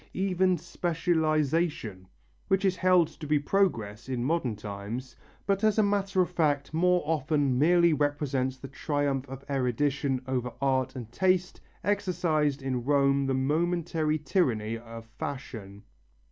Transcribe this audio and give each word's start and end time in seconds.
Even 0.15 0.57
specialization, 0.57 2.07
which 2.47 2.65
is 2.65 2.75
held 2.77 3.07
to 3.07 3.27
be 3.27 3.37
progress 3.37 4.09
in 4.09 4.23
modern 4.23 4.55
times, 4.55 5.15
but 5.45 5.63
as 5.63 5.77
a 5.77 5.83
matter 5.83 6.23
of 6.23 6.31
fact 6.31 6.73
more 6.73 7.03
often 7.05 7.59
merely 7.59 7.93
represents 7.93 8.57
the 8.57 8.67
triumph 8.67 9.29
of 9.29 9.45
erudition 9.47 10.19
over 10.27 10.51
art 10.59 10.95
and 10.95 11.11
taste, 11.11 11.61
exercised 11.83 12.63
in 12.63 12.83
Rome 12.83 13.27
the 13.27 13.35
momentary 13.35 14.17
tyranny 14.17 14.75
of 14.75 15.05
fashion. 15.19 15.83